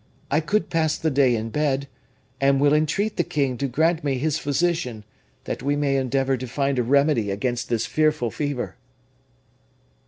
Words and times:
I 0.31 0.39
could 0.39 0.71
pass 0.71 0.97
the 0.97 1.11
day 1.11 1.35
in 1.35 1.51
bed, 1.51 1.87
and 2.39 2.59
will 2.59 2.73
entreat 2.73 3.17
the 3.17 3.23
king 3.23 3.55
to 3.59 3.67
grant 3.67 4.03
me 4.03 4.17
his 4.17 4.39
physician, 4.39 5.03
that 5.43 5.61
we 5.61 5.75
may 5.75 5.95
endeavor 5.97 6.37
to 6.37 6.47
find 6.47 6.79
a 6.79 6.83
remedy 6.83 7.29
against 7.29 7.69
this 7.69 7.85
fearful 7.85 8.31
fever." 8.31 8.77